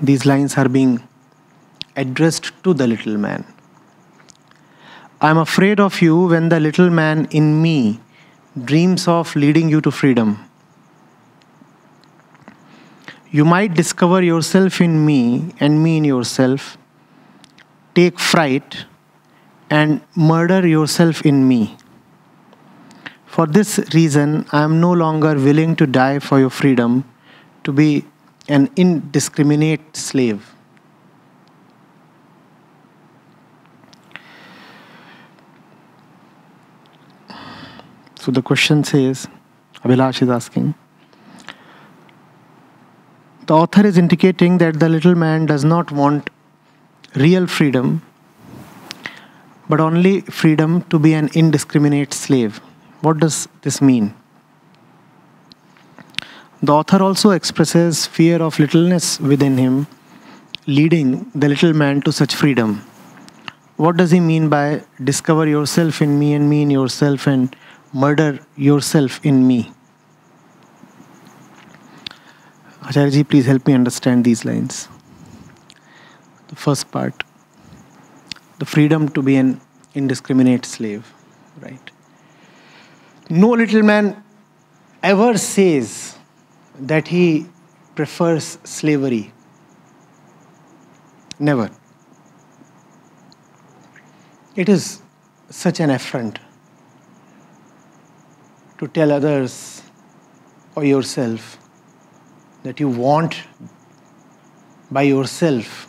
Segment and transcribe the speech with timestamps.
[0.00, 1.02] these lines are being
[1.96, 3.44] addressed to the little man.
[5.20, 8.00] I am afraid of you when the little man in me
[8.64, 10.38] dreams of leading you to freedom.
[13.30, 16.78] You might discover yourself in me and me in yourself,
[17.94, 18.84] take fright,
[19.68, 21.76] and murder yourself in me.
[23.26, 27.04] For this reason, I am no longer willing to die for your freedom,
[27.64, 28.06] to be
[28.48, 30.54] an indiscriminate slave.
[38.20, 39.28] So the question says,
[39.84, 40.74] Abhilash is asking,
[43.46, 46.30] the author is indicating that the little man does not want
[47.14, 48.02] real freedom,
[49.68, 52.60] but only freedom to be an indiscriminate slave.
[53.02, 54.14] What does this mean?
[56.62, 59.86] The author also expresses fear of littleness within him,
[60.66, 62.82] leading the little man to such freedom.
[63.76, 67.54] What does he mean by discover yourself in me and me in yourself and
[67.92, 69.70] murder yourself in me?
[72.88, 74.88] Acharya please help me understand these lines.
[76.48, 77.22] The first part
[78.58, 79.60] the freedom to be an
[79.94, 81.12] indiscriminate slave,
[81.60, 81.90] right?
[83.28, 84.22] No little man
[85.02, 86.15] ever says
[86.78, 87.46] that he
[87.94, 89.32] prefers slavery.
[91.38, 91.70] Never.
[94.54, 95.02] It is
[95.50, 96.38] such an affront
[98.78, 99.82] to tell others
[100.74, 101.58] or yourself
[102.62, 103.42] that you want
[104.90, 105.88] by yourself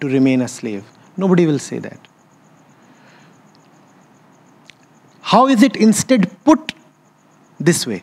[0.00, 0.84] to remain a slave.
[1.16, 1.98] Nobody will say that.
[5.20, 6.72] How is it instead put
[7.60, 8.02] this way?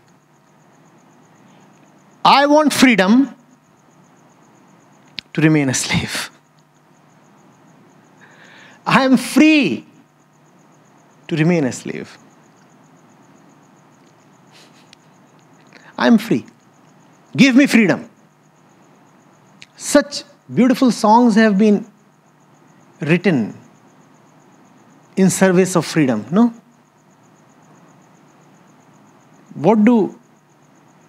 [2.25, 3.35] I want freedom
[5.31, 6.31] to remain a slave.
[8.83, 9.85] I am free
[11.27, 12.17] to remain a slave.
[15.95, 16.47] I am free.
[17.37, 18.09] Give me freedom.
[19.77, 21.85] Such beautiful songs have been
[23.01, 23.55] written
[25.15, 26.53] in service of freedom, no?
[29.53, 30.19] What do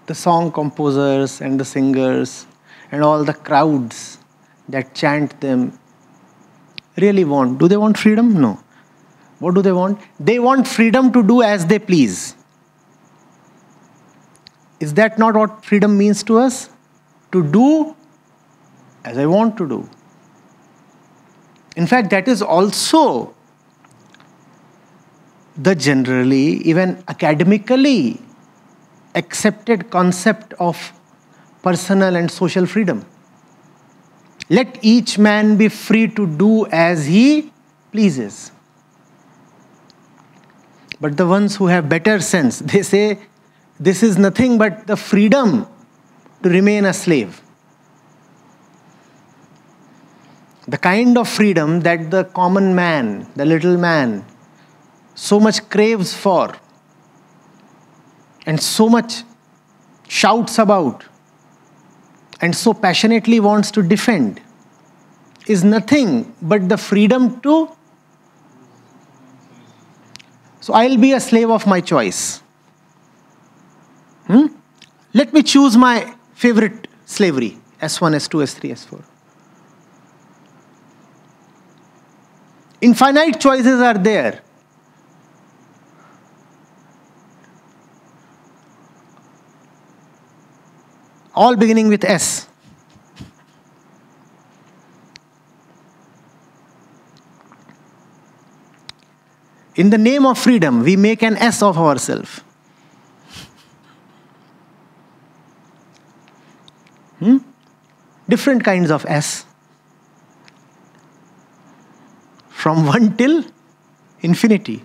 [0.07, 2.47] the song composers and the singers
[2.91, 4.19] and all the crowds
[4.69, 5.79] that chant them
[6.97, 7.59] really want?
[7.59, 8.41] Do they want freedom?
[8.41, 8.61] No.
[9.39, 10.01] What do they want?
[10.19, 12.35] They want freedom to do as they please.
[14.81, 16.71] Is that not what freedom means to us?
[17.33, 17.97] To do
[19.05, 19.89] as I want to do.
[21.77, 23.35] In fact, that is also
[25.57, 28.21] the generally, even academically
[29.17, 30.93] accepted concept of
[31.63, 33.05] personal and social freedom.
[34.49, 37.53] Let each man be free to do as he
[37.91, 38.53] pleases.
[41.01, 43.19] But the ones who have better sense, they say
[43.81, 45.67] this is nothing but the freedom
[46.43, 47.41] to remain a slave.
[50.69, 54.25] The kind of freedom that the common man, the little man,
[55.15, 56.55] so much craves for
[58.47, 59.25] and so much
[60.09, 61.05] shouts about
[62.41, 64.41] and so passionately wants to defend
[65.47, 67.71] is nothing but the freedom to.
[70.61, 72.43] So I'll be a slave of my choice.
[74.27, 74.47] Hmm?
[75.15, 79.05] Let me choose my favorite slavery S1, S2, S3, S4.
[82.81, 84.43] Infinite choices are there.
[91.37, 92.49] All beginning with S.
[99.75, 102.41] In the name of freedom, we make an S of ourselves.
[107.19, 107.39] Hmm?
[108.27, 109.45] Different kinds of S.
[112.49, 113.45] From 1 till
[114.23, 114.83] infinity.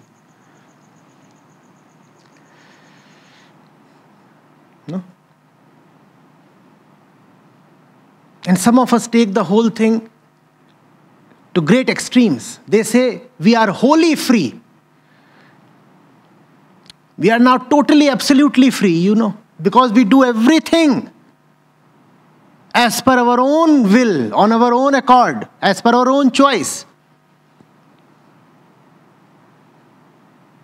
[8.48, 10.10] And some of us take the whole thing
[11.54, 12.60] to great extremes.
[12.68, 14.60] They say, We are wholly free.
[17.18, 21.12] We are now totally, absolutely free, you know, because we do everything
[22.74, 26.86] as per our own will, on our own accord, as per our own choice.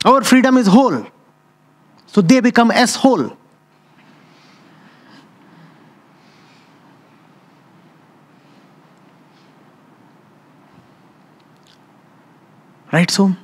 [0.06, 1.06] Our freedom is whole.
[2.08, 3.38] So they become as whole.
[12.92, 13.36] Right, so?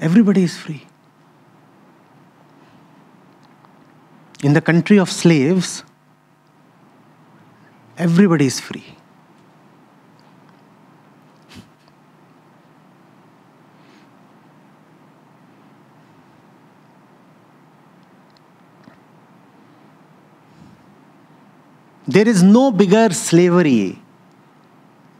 [0.00, 0.86] Everybody is free.
[4.42, 5.84] In the country of slaves,
[7.96, 9.01] everybody is free.
[22.06, 23.98] There is no bigger slavery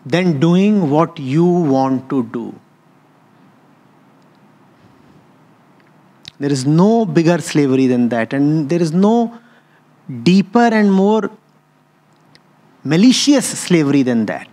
[0.04, 2.54] than doing what you want to do.
[6.40, 9.38] There is no bigger slavery than that, and there is no
[10.24, 11.30] deeper and more
[12.82, 14.48] malicious slavery than that.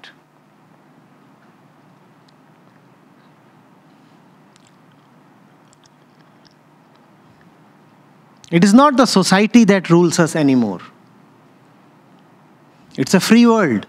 [8.51, 10.81] It is not the society that rules us anymore.
[12.99, 13.87] It's a free world.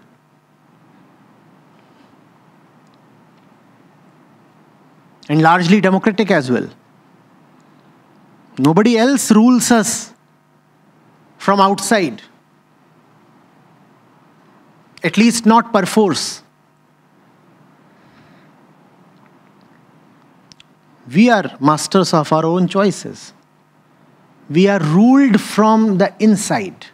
[5.27, 6.69] And largely democratic as well.
[8.57, 10.13] Nobody else rules us
[11.37, 12.21] from outside.
[15.03, 16.41] At least not perforce.
[21.13, 23.33] We are masters of our own choices.
[24.49, 26.85] We are ruled from the inside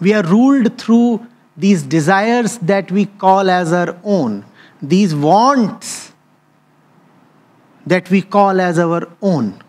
[0.00, 1.26] we are ruled through
[1.56, 4.44] these desires that we call as our own,
[4.80, 6.12] these wants
[7.86, 9.62] that we call as our own.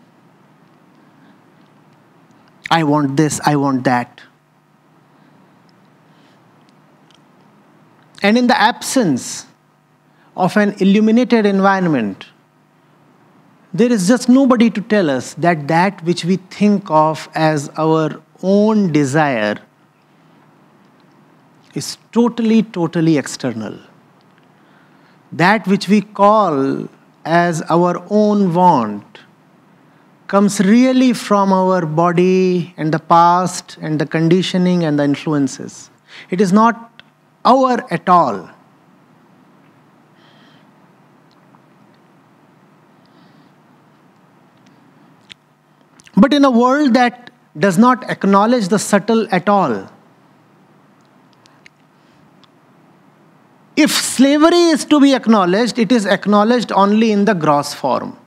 [2.70, 4.22] I want this, I want that.
[8.22, 9.46] And in the absence
[10.36, 12.26] of an illuminated environment,
[13.74, 18.22] there is just nobody to tell us that that which we think of as our
[18.42, 19.58] own desire
[21.74, 23.78] is totally, totally external.
[25.32, 26.88] That which we call
[27.24, 29.20] as our own want
[30.28, 35.90] comes really from our body and the past and the conditioning and the influences.
[36.30, 37.02] It is not
[37.44, 38.50] our at all.
[46.16, 49.90] But in a world that does not acknowledge the subtle at all,
[53.74, 58.18] If slavery is to be acknowledged, it is acknowledged only in the gross form.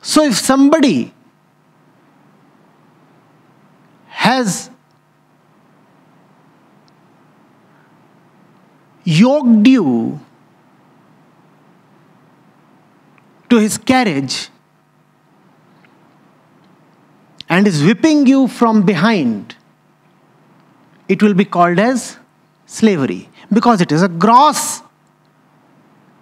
[0.00, 1.12] So if somebody
[4.06, 4.70] has
[9.02, 10.20] yoked you
[13.50, 14.48] to his carriage
[17.48, 19.56] and is whipping you from behind,
[21.08, 22.18] it will be called as
[22.66, 24.82] slavery because it is a gross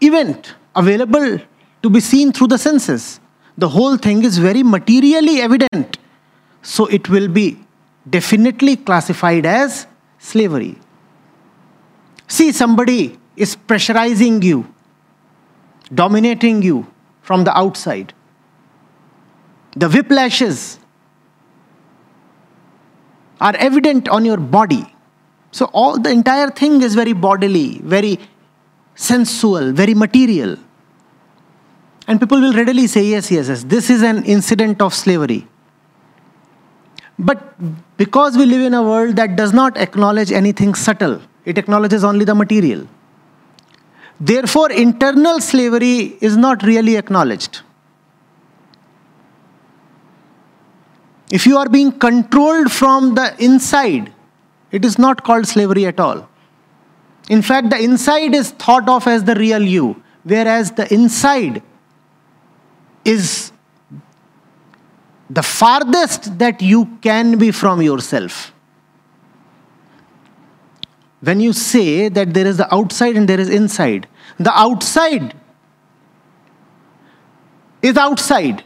[0.00, 1.41] event available
[1.82, 3.20] to be seen through the senses.
[3.56, 5.99] The whole thing is very materially evident.
[6.62, 7.58] So it will be
[8.08, 9.87] definitely classified as
[10.19, 10.79] slavery.
[12.26, 14.73] See, somebody is pressurizing you,
[15.93, 16.87] dominating you
[17.23, 18.12] from the outside.
[19.76, 20.78] The whiplashes
[23.40, 24.93] are evident on your body.
[25.54, 28.18] So all the entire thing is very bodily, very
[28.96, 30.56] sensual, very material.
[32.08, 35.46] And people will readily say, yes, yes, yes, this is an incident of slavery.
[37.20, 37.54] But
[37.96, 42.25] because we live in a world that does not acknowledge anything subtle, it acknowledges only
[42.25, 42.88] the material.
[44.18, 47.61] Therefore, internal slavery is not really acknowledged.
[51.30, 54.12] If you are being controlled from the inside,
[54.75, 56.28] it is not called slavery at all.
[57.31, 61.62] In fact, the inside is thought of as the real you, whereas the inside
[63.04, 63.52] is
[65.31, 68.52] the farthest that you can be from yourself.
[71.21, 75.35] When you say that there is the outside and there is inside, the outside
[77.81, 78.64] is outside,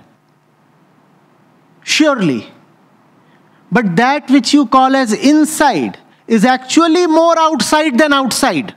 [1.82, 2.46] surely.
[3.70, 8.74] But that which you call as inside is actually more outside than outside.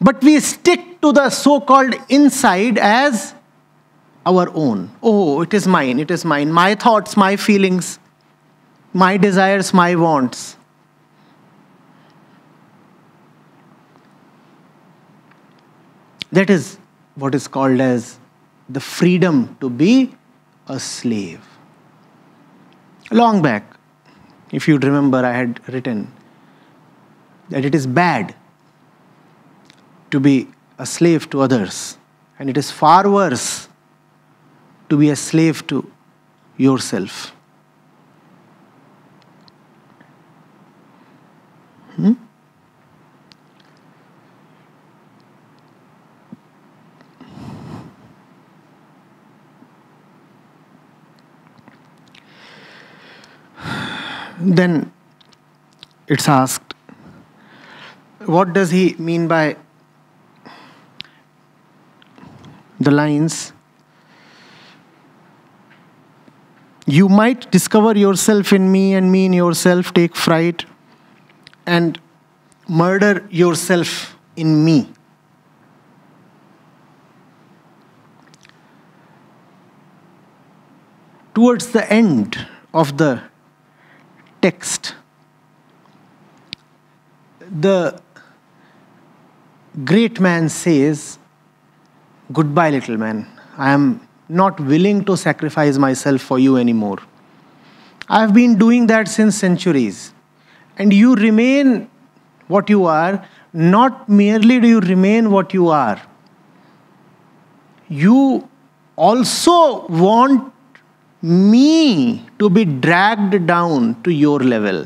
[0.00, 3.34] But we stick to the so called inside as
[4.24, 4.90] our own.
[5.02, 6.50] Oh, it is mine, it is mine.
[6.50, 7.98] My thoughts, my feelings,
[8.92, 10.56] my desires, my wants.
[16.30, 16.78] That is
[17.14, 18.18] what is called as
[18.68, 20.14] the freedom to be
[20.68, 21.40] a slave.
[23.10, 23.64] Long back,
[24.50, 26.12] if you'd remember, I had written
[27.50, 28.34] that it is bad
[30.10, 31.98] to be a slave to others,
[32.38, 33.68] and it is far worse
[34.88, 35.90] to be a slave to
[36.56, 37.34] yourself.
[41.96, 42.12] Hmm?
[54.44, 54.90] Then
[56.08, 56.74] it's asked,
[58.26, 59.56] what does he mean by
[62.80, 63.52] the lines?
[66.86, 70.66] You might discover yourself in me and me in yourself, take fright,
[71.64, 72.00] and
[72.68, 74.92] murder yourself in me.
[81.32, 82.44] Towards the end
[82.74, 83.22] of the
[84.42, 84.94] text,
[87.60, 88.00] the
[89.84, 91.18] great man says,
[92.32, 93.26] Goodbye, little man.
[93.58, 96.98] I am not willing to sacrifice myself for you anymore.
[98.08, 100.14] I have been doing that since centuries.
[100.78, 101.90] And you remain
[102.48, 106.00] what you are, not merely do you remain what you are,
[107.88, 108.48] you
[108.96, 110.52] also want
[111.20, 114.84] me to be dragged down to your level.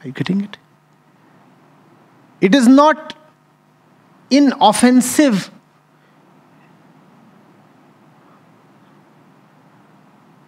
[0.00, 0.56] Are you getting it?
[2.40, 3.14] It is not
[4.30, 5.50] inoffensive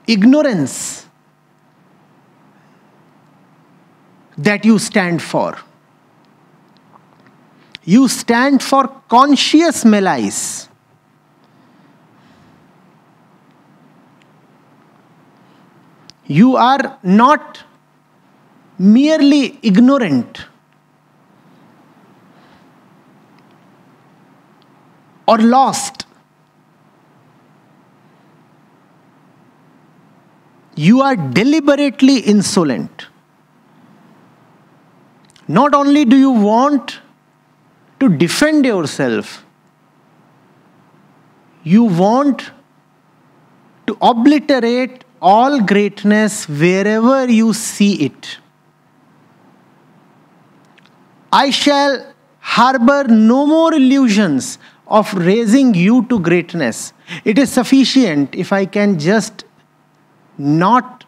[0.06, 1.06] ignorance
[4.38, 5.58] that you stand for.
[7.84, 10.67] You stand for conscious malice.
[16.28, 17.64] You are not
[18.78, 20.44] merely ignorant
[25.26, 26.04] or lost.
[30.76, 33.06] You are deliberately insolent.
[35.48, 37.00] Not only do you want
[38.00, 39.44] to defend yourself,
[41.64, 42.50] you want
[43.86, 48.38] to obliterate all greatness wherever you see it.
[51.32, 56.92] I shall harbor no more illusions of raising you to greatness.
[57.24, 59.44] It is sufficient if I can just
[60.38, 61.04] not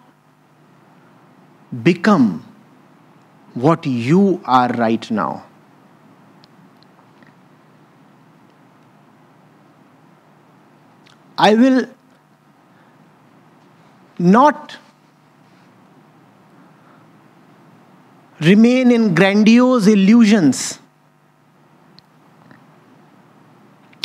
[1.82, 2.44] become
[3.54, 5.44] what you are right now.
[11.38, 11.86] I will
[14.20, 14.76] not
[18.40, 20.78] remain in grandiose illusions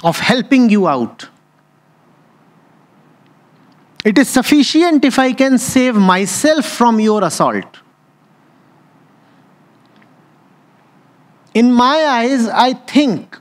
[0.03, 1.27] of helping you out.
[4.05, 7.79] It is sufficient if I can save myself from your assault.
[11.53, 13.39] In my eyes, I think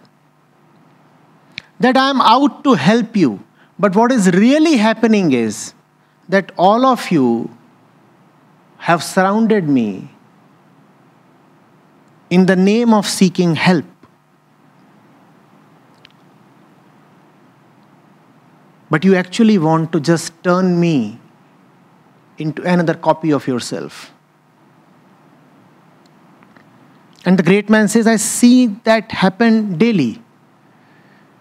[1.78, 3.44] that I am out to help you.
[3.78, 5.73] But what is really happening is
[6.28, 7.50] that all of you
[8.78, 10.10] have surrounded me
[12.30, 13.84] in the name of seeking help.
[18.90, 21.18] But you actually want to just turn me
[22.38, 24.12] into another copy of yourself.
[27.24, 30.22] And the great man says, I see that happen daily.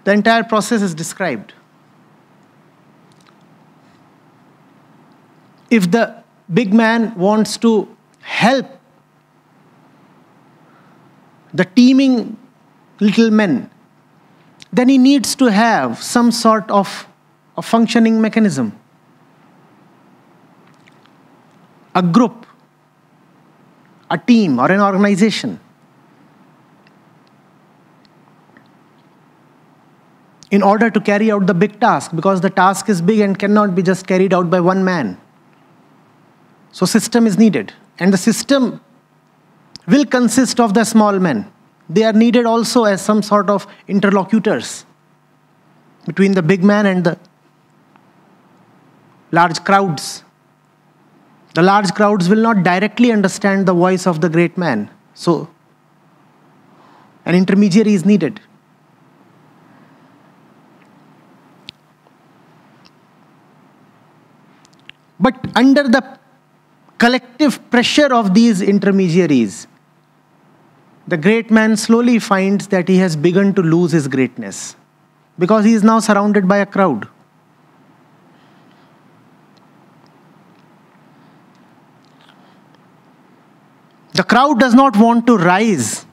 [0.06, 1.54] The entire process is described.
[5.75, 7.72] If the big man wants to
[8.22, 8.68] help
[11.51, 12.38] the teeming
[13.00, 13.72] little men,
[14.72, 17.08] then he needs to have some sort of
[17.58, 18.77] a functioning mechanism,
[21.96, 22.46] a group,
[24.12, 25.60] a team, or an organization.
[30.51, 33.74] In order to carry out the big task, because the task is big and cannot
[33.74, 35.18] be just carried out by one man.
[36.74, 37.72] So system is needed.
[38.00, 38.82] And the system
[39.88, 41.50] will consist of the small men.
[41.89, 44.86] They are needed also as some sort of interlocutors
[46.06, 47.18] between the big man and the
[49.32, 50.24] large crowds.
[51.53, 54.89] The large crowds will not directly understand the voice of the great man.
[55.13, 55.50] So
[57.25, 58.39] an intermediary is needed.
[65.20, 66.20] But under the
[67.03, 69.67] collective pressure of these intermediaries,
[71.05, 74.77] the great man slowly finds that he has begun to lose his greatness
[75.38, 77.05] because he is now surrounded by a crowd.
[84.13, 86.05] The crowd does not want to rise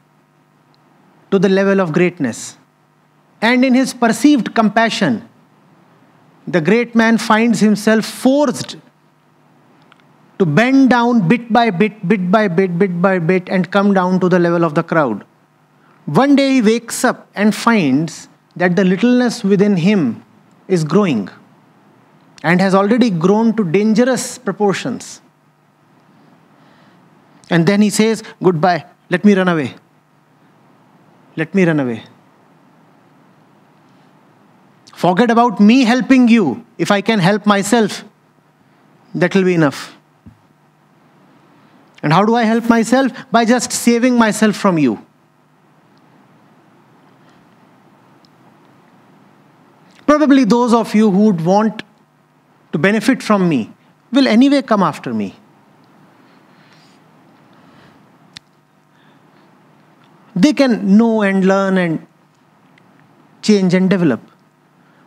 [1.30, 2.56] to the level of greatness.
[3.40, 5.28] And in his perceived compassion,
[6.49, 8.76] the great man finds himself forced
[10.40, 14.18] to bend down bit by bit, bit by bit, bit by bit, and come down
[14.18, 15.23] to the level of the crowd.
[16.06, 20.25] One day he wakes up and finds that the littleness within him
[20.66, 21.28] is growing
[22.42, 25.20] and has already grown to dangerous proportions.
[27.50, 29.75] And then he says, Goodbye, let me run away.
[31.37, 32.02] Let me run away.
[34.94, 36.64] Forget about me helping you.
[36.78, 38.04] If I can help myself,
[39.14, 40.00] that will be enough.
[42.02, 43.12] And how do I help myself?
[43.30, 45.04] By just saving myself from you.
[50.07, 51.83] Probably those of you who would want
[52.73, 53.73] to benefit from me
[54.12, 55.37] will anyway come after me.
[60.35, 62.07] They can know and learn and
[63.42, 64.21] change and develop.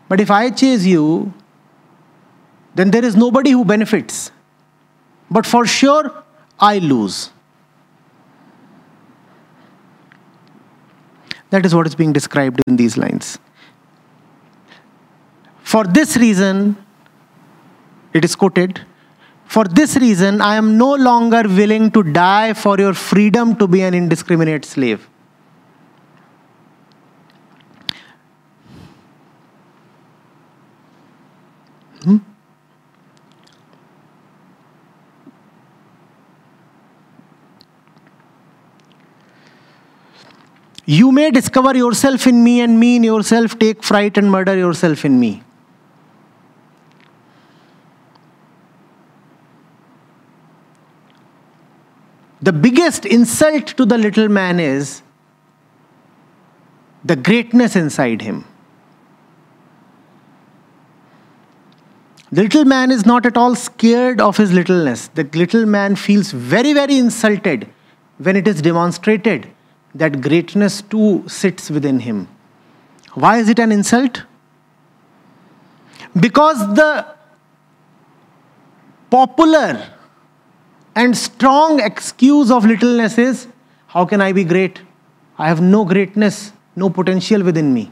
[0.08, 1.34] But if I chase you,
[2.76, 4.32] then there is nobody who benefits.
[5.30, 6.24] But for sure,
[6.60, 7.32] I lose.
[11.50, 13.38] That is what is being described in these lines.
[15.62, 16.78] For this reason,
[18.14, 18.82] it is quoted,
[19.46, 23.82] for this reason, I am no longer willing to die for your freedom to be
[23.82, 25.08] an indiscriminate slave.
[32.04, 32.18] Hmm?
[40.86, 45.06] You may discover yourself in me and me in yourself, take fright and murder yourself
[45.06, 45.42] in me.
[52.42, 55.02] The biggest insult to the little man is
[57.06, 58.44] the greatness inside him.
[62.34, 65.08] The little man is not at all scared of his littleness.
[65.10, 67.70] The little man feels very, very insulted
[68.18, 69.53] when it is demonstrated
[69.96, 72.28] that greatness too sits within him.
[73.14, 74.24] Why is it an insult?
[76.20, 77.06] Because the
[79.10, 79.90] popular
[80.96, 83.48] and strong excuse of littleness is
[83.88, 84.82] how can I be great?
[85.38, 87.92] I have no greatness, no potential within me.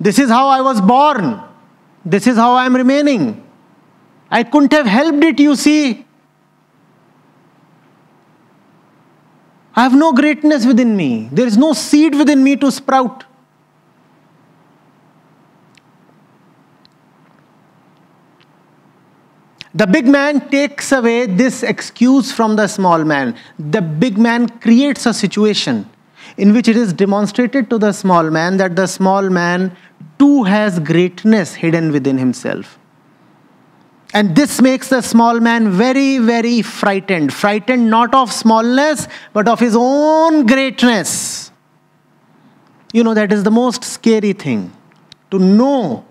[0.00, 1.42] This is how I was born.
[2.04, 3.46] This is how I am remaining.
[4.30, 6.06] I couldn't have helped it, you see.
[9.74, 11.28] I have no greatness within me.
[11.30, 13.24] There is no seed within me to sprout.
[19.72, 23.36] The big man takes away this excuse from the small man.
[23.56, 25.88] The big man creates a situation
[26.36, 29.76] in which it is demonstrated to the small man that the small man
[30.18, 32.79] too has greatness hidden within himself.
[34.12, 37.32] And this makes the small man very, very frightened.
[37.32, 41.52] Frightened not of smallness, but of his own greatness.
[42.92, 44.72] You know, that is the most scary thing
[45.30, 46.04] to know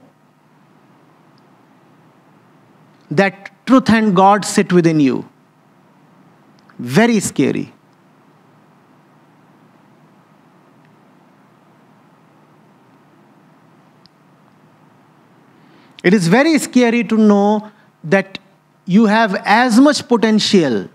[3.11, 5.27] that truth and God sit within you.
[6.77, 7.73] Very scary.
[16.01, 17.69] It is very scary to know
[18.03, 18.39] that
[18.85, 20.89] you have as much potential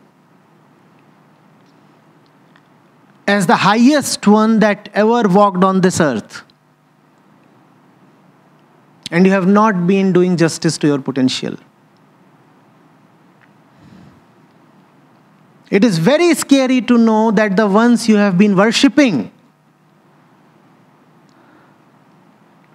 [3.27, 6.43] as the highest one that ever walked on this earth.
[9.11, 11.57] And you have not been doing justice to your potential.
[15.71, 19.34] It is very scary to know that the ones you have been worshipping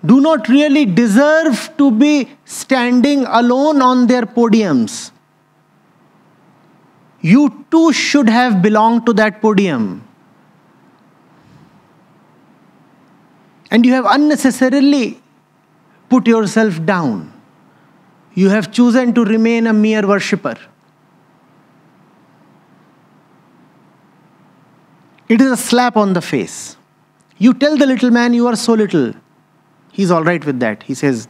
[0.06, 5.12] do not really deserve to be standing alone on their podiums.
[7.22, 10.08] You too should have belonged to that podium.
[13.72, 15.22] And you have unnecessarily
[16.10, 17.34] put yourself down.
[18.34, 20.56] You have chosen to remain a mere worshipper.
[25.28, 26.78] It is a slap on the face.
[27.38, 29.14] You tell the little man, You are so little.
[30.00, 30.84] He's all right with that.
[30.84, 31.28] He says,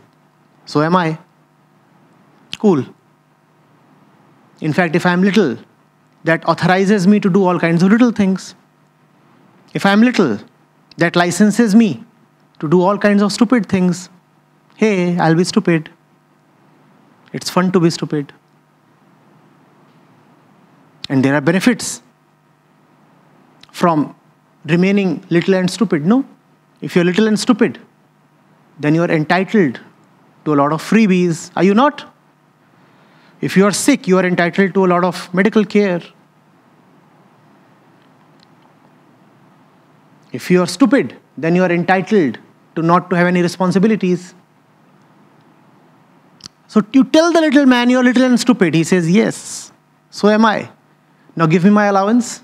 [0.68, 1.18] So am I.
[2.60, 2.86] Cool.
[4.62, 5.58] In fact, if I'm little,
[6.24, 8.54] that authorizes me to do all kinds of little things.
[9.74, 10.38] If I'm little,
[10.98, 12.04] that licenses me
[12.60, 14.08] to do all kinds of stupid things.
[14.76, 15.90] Hey, I'll be stupid.
[17.34, 18.32] It's fun to be stupid.
[21.10, 22.04] And there are benefits
[23.72, 24.16] from
[24.64, 26.06] remaining little and stupid.
[26.06, 26.24] No?
[26.82, 27.80] If you're little and stupid,
[28.80, 29.80] then you are entitled
[30.46, 31.52] to a lot of freebies.
[31.56, 32.06] Are you not?
[33.42, 36.02] If you are sick, you are entitled to a lot of medical care.
[40.32, 42.38] If you are stupid, then you are entitled
[42.76, 44.34] to not to have any responsibilities.
[46.68, 48.76] So you tell the little man you're little and stupid.
[48.76, 49.72] He says, Yes,
[50.10, 50.70] so am I.
[51.36, 52.44] Now give me my allowance.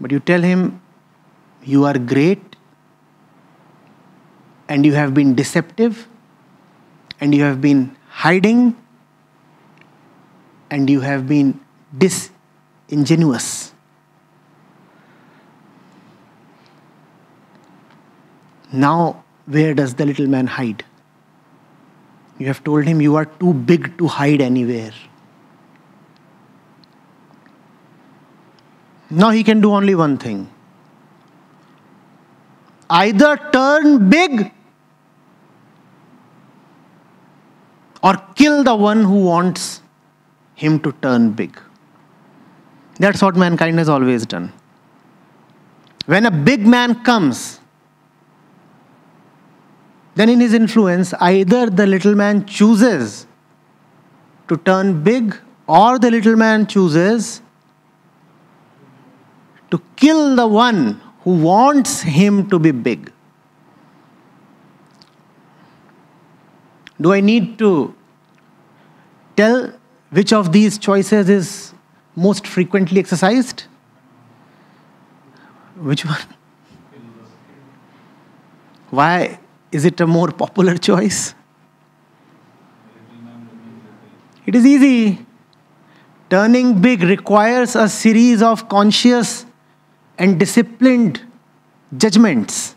[0.00, 0.80] But you tell him,
[1.64, 2.51] You are great
[4.72, 6.08] and you have been deceptive
[7.20, 7.80] and you have been
[8.20, 8.60] hiding
[10.70, 11.50] and you have been
[12.04, 13.74] disingenuous.
[18.72, 20.86] Now, where does the little man hide?
[22.38, 24.94] You have told him you are too big to hide anywhere.
[29.10, 30.50] Now he can do only one thing
[32.88, 34.50] either turn big
[38.02, 39.82] or kill the one who wants
[40.54, 41.58] him to turn big.
[42.98, 44.52] That's what mankind has always done.
[46.06, 47.60] When a big man comes,
[50.14, 53.26] then in his influence, either the little man chooses
[54.48, 55.36] to turn big
[55.66, 57.40] or the little man chooses
[59.70, 63.10] to kill the one who wants him to be big.
[67.02, 67.94] Do I need to
[69.36, 69.72] tell
[70.10, 71.74] which of these choices is
[72.14, 73.64] most frequently exercised?
[75.76, 76.20] Which one?
[78.90, 79.40] Why
[79.72, 81.34] is it a more popular choice?
[84.46, 85.26] It is easy.
[86.30, 89.44] Turning big requires a series of conscious
[90.18, 91.20] and disciplined
[91.96, 92.76] judgments.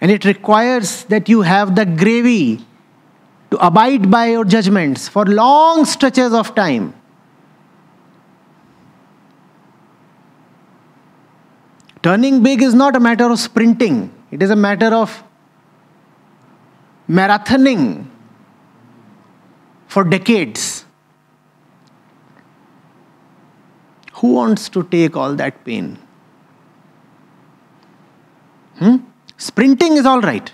[0.00, 2.64] And it requires that you have the gravy
[3.50, 6.94] to abide by your judgments for long stretches of time.
[12.02, 15.22] Turning big is not a matter of sprinting, it is a matter of
[17.08, 18.06] marathoning
[19.88, 20.84] for decades.
[24.14, 25.98] Who wants to take all that pain?
[28.78, 28.96] Hmm?
[29.38, 30.52] Sprinting is all right.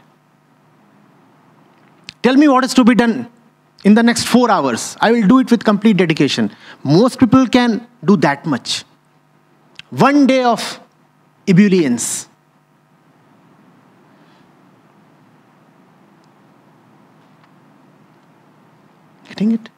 [2.22, 3.28] Tell me what is to be done
[3.82, 4.96] in the next four hours.
[5.00, 6.50] I will do it with complete dedication.
[6.82, 8.84] Most people can do that much.
[9.90, 10.80] One day of
[11.46, 12.28] ebullience.
[19.28, 19.70] Getting it?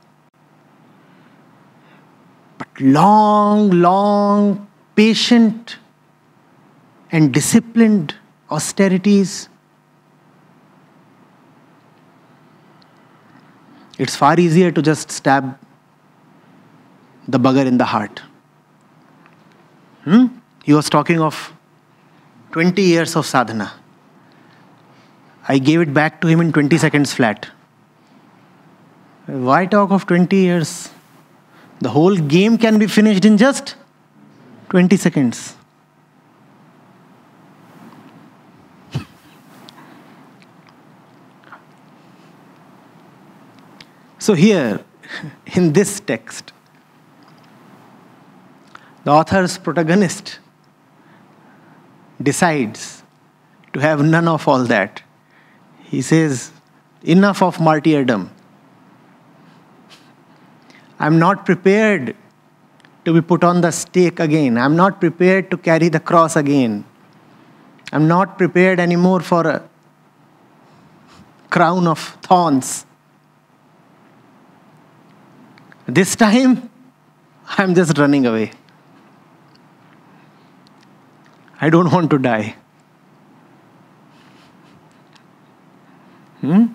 [2.58, 5.76] But long, long, patient,
[7.12, 8.14] and disciplined
[8.50, 9.48] austerities.
[13.98, 15.58] It's far easier to just stab
[17.26, 18.22] the bugger in the heart.
[20.04, 20.26] Hmm?
[20.64, 21.52] He was talking of
[22.52, 23.72] 20 years of sadhana.
[25.48, 27.48] I gave it back to him in 20 seconds flat.
[29.26, 30.90] Why talk of 20 years?
[31.80, 33.76] The whole game can be finished in just
[34.70, 35.56] 20 seconds.
[44.26, 44.84] So, here
[45.54, 46.52] in this text,
[49.04, 50.40] the author's protagonist
[52.20, 53.04] decides
[53.72, 55.00] to have none of all that.
[55.84, 56.50] He says,
[57.04, 58.32] Enough of martyrdom.
[60.98, 62.16] I'm not prepared
[63.04, 64.58] to be put on the stake again.
[64.58, 66.84] I'm not prepared to carry the cross again.
[67.92, 69.62] I'm not prepared anymore for a
[71.48, 72.85] crown of thorns.
[75.88, 76.68] This time,
[77.58, 78.50] I'm just running away.
[81.60, 82.56] I don't want to die.
[86.40, 86.66] Hmm?